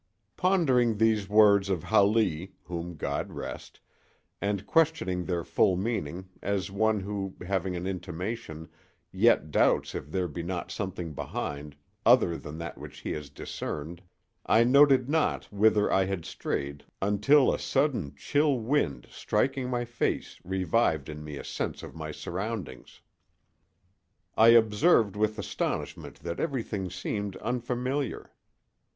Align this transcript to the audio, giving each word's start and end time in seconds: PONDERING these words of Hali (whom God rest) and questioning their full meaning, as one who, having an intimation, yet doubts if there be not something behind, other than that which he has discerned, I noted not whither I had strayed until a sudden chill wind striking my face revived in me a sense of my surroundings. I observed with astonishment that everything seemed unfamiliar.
PONDERING 0.35 0.97
these 0.97 1.29
words 1.29 1.69
of 1.69 1.83
Hali 1.83 2.53
(whom 2.63 2.95
God 2.95 3.31
rest) 3.31 3.79
and 4.41 4.65
questioning 4.65 5.25
their 5.25 5.43
full 5.43 5.75
meaning, 5.77 6.27
as 6.41 6.71
one 6.71 7.01
who, 7.01 7.35
having 7.45 7.75
an 7.75 7.85
intimation, 7.85 8.67
yet 9.11 9.51
doubts 9.51 9.93
if 9.93 10.09
there 10.09 10.27
be 10.27 10.41
not 10.41 10.71
something 10.71 11.13
behind, 11.13 11.75
other 12.03 12.35
than 12.35 12.57
that 12.57 12.79
which 12.79 13.01
he 13.01 13.11
has 13.11 13.29
discerned, 13.29 14.01
I 14.43 14.63
noted 14.63 15.07
not 15.07 15.45
whither 15.53 15.93
I 15.93 16.05
had 16.05 16.25
strayed 16.25 16.83
until 16.99 17.53
a 17.53 17.59
sudden 17.59 18.15
chill 18.15 18.57
wind 18.57 19.05
striking 19.11 19.69
my 19.69 19.85
face 19.85 20.39
revived 20.43 21.09
in 21.09 21.23
me 21.23 21.37
a 21.37 21.43
sense 21.43 21.83
of 21.83 21.93
my 21.93 22.09
surroundings. 22.11 23.01
I 24.35 24.47
observed 24.47 25.15
with 25.15 25.37
astonishment 25.37 26.21
that 26.21 26.39
everything 26.39 26.89
seemed 26.89 27.35
unfamiliar. 27.35 28.31